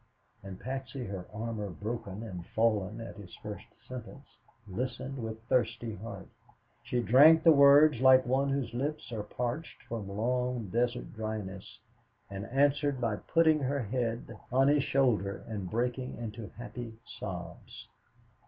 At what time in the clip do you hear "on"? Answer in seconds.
14.51-14.69